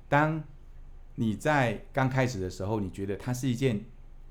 [0.07, 0.45] 当
[1.15, 3.81] 你在刚开始的时候，你觉得它是一件。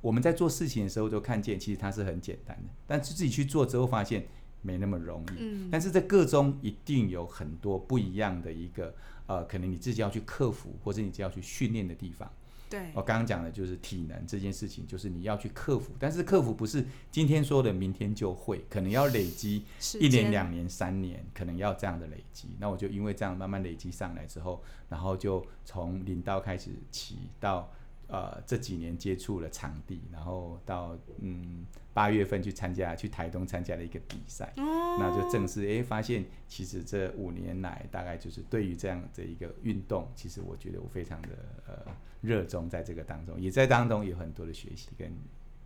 [0.02, 4.24] 我们在做事情的时候都看见，其实它是很简单的，但是自己去做之后发现
[4.66, 5.36] 没那么容易。
[5.40, 8.94] 嗯，但是在个中一定有很多不一样的一个
[9.28, 12.30] 呃，可能你自己要去克服，或者你自己要去训练的地方。
[12.68, 19.64] 对，我刚刚讲的就是体能这件事情，就是你要去克服，但是克服不是今天说的明天就会，可能要累积
[20.00, 22.50] 一年、两年、三年，可能要这样的累积。
[22.60, 27.72] 那我就因为这样慢慢累积上来之后，然后就从零到开始骑到。
[28.08, 41.30] 呃这几年接触了场地，然后到嗯八月份去参加去台东参加了一个比赛，那就正式哎发现，其实这五年来大概就是对于这样的一个运动，其实我觉得我非常的
[41.68, 41.74] 呃
[42.22, 45.12] 热衷在这个当中，也在当中有很多的学习跟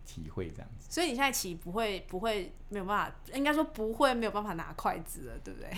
[0.06, 0.86] 体会这样子。
[0.88, 5.70] 所以你现在骑不会不会没有办法，应该说不会没有办法拿筷子了，对不对？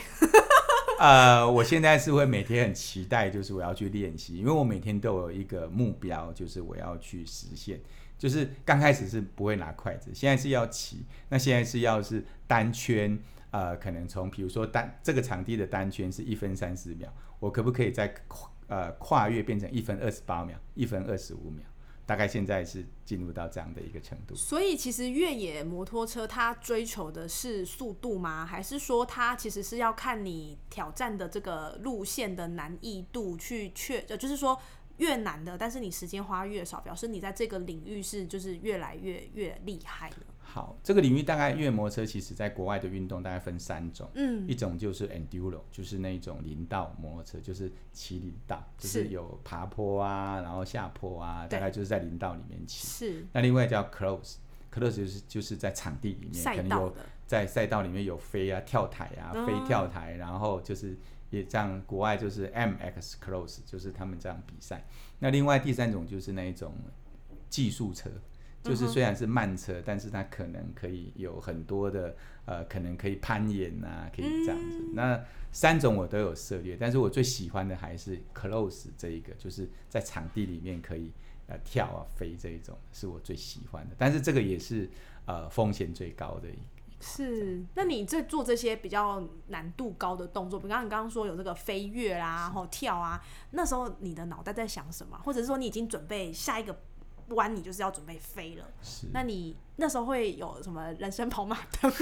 [1.01, 7.80] 呃，我现在是会每天很期待，就是我要去练习，因为我每天都有一个目标，就是我要去实现。
[8.18, 13.18] 就是刚开始是不会拿筷子，现在是要骑，那现在是要是单圈，
[13.51, 21.64] 呃，可能从比如说单这个场地的单圈是一分三十秒，我可不可以再跨呃跨越变成一分二十八秒，一分二十五秒？
[22.05, 28.44] 大概现在是进入到这样的一个程度，所以其实越野摩托车它追求的是速度吗？
[28.44, 34.61] 还是说它其实是要看你挑战的这个路线的难易度去确，呃就是说
[34.98, 40.11] 越难的，但是你时间花越少，表示你在这个领域是就是越来越越厉害。
[40.55, 52.86] 好，这个领域大概越野摩托车，其实在国外的运动大概分三种，嗯，一种就是 enduro，就是那种林道摩托车，就是骑林道，就是有爬坡啊，然后下坡啊，大概就是在林道里面骑。
[52.86, 53.24] 是。
[53.32, 56.94] 那另外叫 close，close 就是就是在场地里面，可能有
[57.26, 60.94] 在赛道里面有飞啊、跳台啊、飞跳台，然后就是
[61.30, 64.84] 也这样，国外就是 MX close，就是他们这样比赛。
[65.18, 66.74] 那另外第三种就是那一种
[67.48, 68.11] 技术车。
[68.63, 74.79] 就是虽然是慢车，但是它可能可以有很多的呃，可能可以攀岩啊，可以这样子。
[74.95, 81.11] 那三种我都有涉猎，但是我最喜欢的还是 close 这一个，就是在场地里面可以
[81.49, 83.97] 呃跳啊飞这一种，是我最喜欢的。
[83.99, 84.89] 但是这个也是
[85.27, 86.49] 呃风险最高的。
[87.01, 95.21] 是，那你在做这些比较难度高的动作，比方你刚刚说有这个飞跃啦，然后跳啊，那时候你的脑袋在想什么？
[95.25, 96.79] 或者是说你已经准备下一个？
[97.35, 101.99] 弯你就是要准备飞了，是那你那时候会有什么人生跑马灯吗？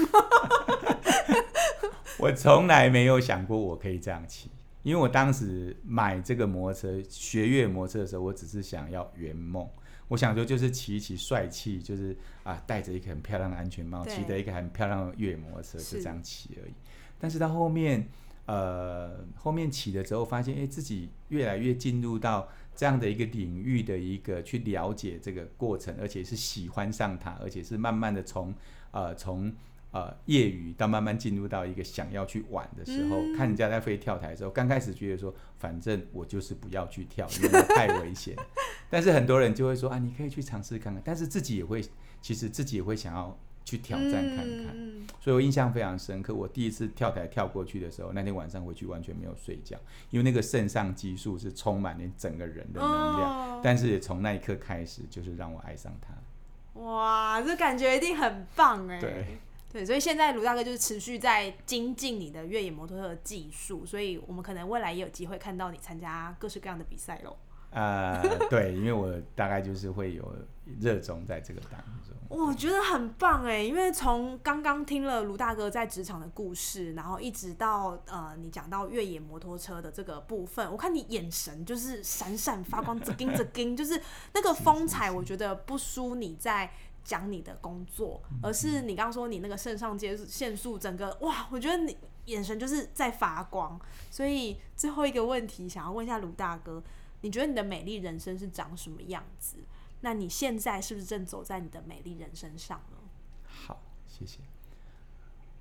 [2.19, 4.51] 我从来没有想过我可以这样骑，
[4.83, 9.67] 因为我当时买这个摩托车学越野摩托车的时候，我只是想要圆梦，
[10.07, 16.73] 我想说就是骑一骑帅气，就是啊戴着一个很漂亮的安全帽，骑着一个很漂亮的越野摩托车就这样骑而已。
[17.17, 18.07] 但是到后面，
[18.45, 22.47] 呃，后面骑了之后，发现哎自己越来越进入到。
[22.81, 28.51] 这样的一个领域的一个去了解这个过程，而且是喜欢上它，而且是慢慢的从
[28.89, 29.53] 呃从
[29.91, 38.35] 呃业余到慢慢进入到一个想要去玩的时候，看人家在飞跳台的时候，刚开始觉得说，反正我就是不要去跳，因为太危险。
[38.89, 41.83] 但是很多人就会说啊，你可以去尝试看看，但是自己也会，
[42.19, 43.37] 其实自己也会想要。
[43.71, 44.75] 去挑战看看，
[45.21, 46.33] 所以我印象非常深刻。
[46.33, 49.77] 我第一次跳台跳过去的时候，那天晚上回去完全没有睡觉，
[50.09, 53.61] 因为那个肾上激素是充满你整个人的能量。
[53.63, 56.81] 但是也从那一刻开始，就是让我爱上它。
[56.81, 58.99] 哇，这感觉一定很棒哎！
[58.99, 59.25] 对
[59.71, 67.37] 对，所以现在卢大哥就是持续在精进你的越野摩托车的技术，所以我们可能未来也有机会看到你参加各式各样的比赛喽。
[67.69, 70.35] 呃，对，因为我大概就是会有
[70.81, 72.00] 热衷在这个当中。
[72.33, 84.01] 我觉得很棒哎，因为从刚刚听了卢大哥在职场的故事，然后一直到呃你讲到越野摩托车的这个部分，我看你眼神就是闪闪发光，着盯着盯， 就是
[84.33, 86.71] 那个风采，我觉得不输你在
[87.03, 93.77] 讲你的工作，而是你刚刚说你那个肾上腺素整个哇，我觉得你眼神就是在发光。
[94.09, 96.81] 所以最后一个问题，想要问一下卢大哥。
[97.23, 99.57] 你觉得你的美丽人生是长什么样子？
[100.01, 102.97] 那你现在是不是正走在你的美丽人生上呢？
[103.45, 104.39] 好，谢谢。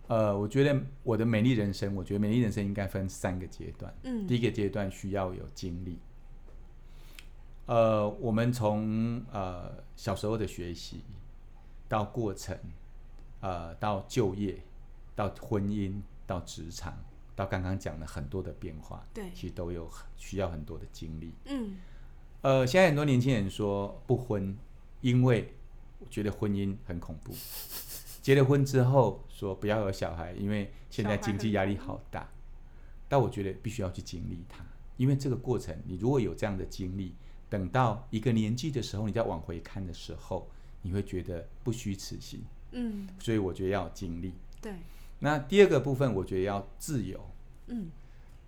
[0.09, 3.95] 呃，我觉得我的美丽人生，我觉得美丽人生应该分三个阶段。
[4.03, 5.99] 嗯，第一个阶段需要有经历。
[7.67, 11.05] 呃，我们从呃小时候的学习
[11.89, 12.59] 到过程，
[13.41, 14.61] 呃，到就业，
[15.15, 16.99] 到婚姻，到职场。
[17.37, 21.33] 到刚刚讲了很多的变化，对，其实都有需要很多的经历。
[21.47, 21.79] 嗯，
[22.43, 24.57] 呃，现在很多年轻人说不婚，
[25.01, 25.53] 因为
[26.09, 27.33] 觉得婚姻很恐怖。
[28.23, 32.29] 结了婚之后说不要有小孩，因为现在经济压力好大。
[33.09, 34.65] 但我觉得必须要去经历它，
[34.97, 37.13] 因为这个过程，你如果有这样的经历，
[37.49, 40.49] 等到一个年纪的时候，你再往回看的时候，
[40.83, 42.45] 你会觉得不虚此行。
[42.71, 44.33] 嗯，所以我觉得要经历。
[44.61, 44.75] 对。
[45.19, 47.21] 那第二个部分，我觉得要自由。
[47.67, 47.91] 嗯，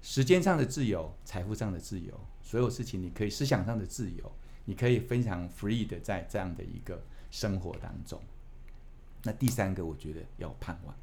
[0.01, 4.31] 时间上的自由，财富上的自由，所有事情你可以思想上的自由，
[4.65, 8.21] 你可以非常 free 的在这样的一个生活当中。
[9.23, 10.95] 那第三个，我觉得要盼望，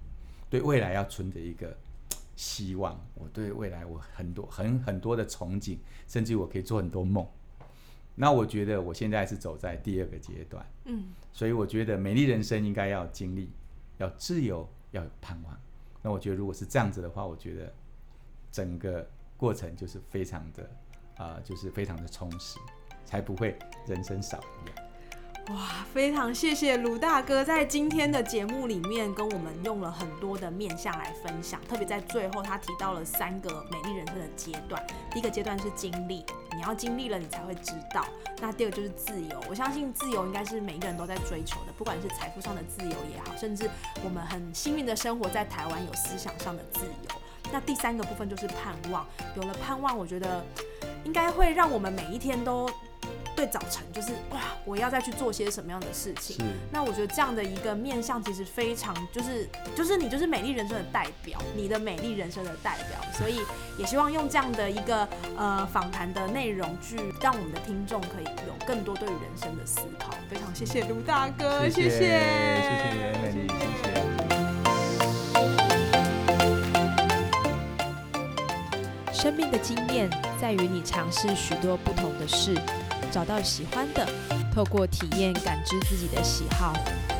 [0.49, 1.75] 对未来要存着一个
[2.35, 2.99] 希望。
[3.15, 5.77] 我对未来我很多很很多的憧憬，
[6.07, 7.25] 甚至我可以做很多梦。
[8.15, 13.49] 那我觉得我现在是走在第二个阶段，嗯，所以我觉得美丽人生应该要经历，
[13.97, 15.57] 要自由，要有盼望。
[16.01, 17.73] 那我觉得如果是这样子的话，我觉得
[18.51, 20.69] 整个过程就是非常的，
[21.19, 22.57] 啊，就是非常的充实，
[23.05, 23.55] 才不会
[23.85, 24.75] 人生少一样。
[25.49, 34.85] 哇，非常谢谢卢大哥在今天的节目里面跟我们用了很多的面向来分享，特别在最后他提到了三个美丽人生的阶段。
[35.09, 36.23] 第一个阶段是经历，
[36.55, 38.05] 你要经历了你才会知道。
[38.39, 43.67] 那第二个就是自由，我相信自由应该是每一个人都在追求的，不管是财富上的自由也好，甚至
[44.03, 47.18] 我们很幸运的生活在台湾有思想上的自由。
[47.51, 50.43] 那第三个部分就是盼望，有了盼望，我觉得
[51.03, 52.69] 应该会让我们每一天都。
[53.35, 56.45] 对早晨就是哇，我要再去做些什么样的事情？
[56.73, 62.99] 那我觉得这样的一个面相其实非常就是就是你就是美丽人生的代表，你的美丽人生的代表。
[63.13, 63.39] 所以
[63.77, 70.09] 也希望用这样的一个呃访谈的内容，去让我们的听众可以有更多对于人生的思考。
[70.29, 72.09] 非常谢谢卢大哥，谢谢谢谢
[73.21, 73.98] 美丽，谢谢。
[79.21, 80.09] 生命的经验
[80.39, 82.55] 在于你尝试许多不同的事。
[83.11, 84.07] 找到喜欢的，
[84.55, 86.73] 透过体验感知自己的喜好，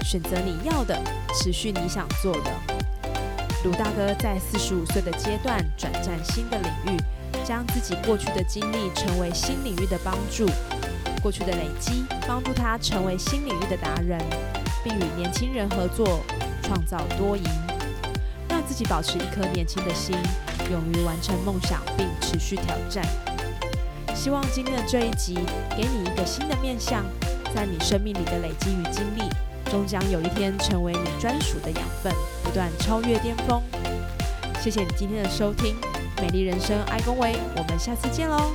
[0.06, 0.98] 选择你要的，
[1.34, 2.52] 持续你想做的。
[3.66, 6.98] 卢大哥在四十五岁的阶段转战新的领域，
[7.44, 10.46] 将自己过去的经历成为新领域的帮助，
[11.22, 14.18] 过去的累积帮助他成为新领域的达人，
[14.86, 16.22] 并与年轻人合作，
[16.64, 17.44] 创造多赢，
[18.70, 20.16] 自己保持一颗年轻的心，
[20.70, 23.04] 勇于完成梦想并持续挑战。
[24.16, 25.34] 希望今天的这一集
[25.76, 27.04] 给你一个新的面向，
[27.56, 29.24] 在你生命里的累积与经历，
[29.72, 32.14] 终将有一天成为你专属的养分，
[32.44, 33.60] 不断超越巅峰。
[34.62, 35.76] 谢谢你今天的收听，
[36.22, 38.52] 美丽人生爱恭维，我们下次见喽。